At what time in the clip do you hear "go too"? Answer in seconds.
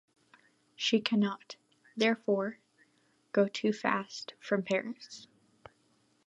3.33-3.71